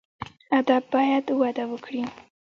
[0.57, 2.03] ادب باید وده وکړي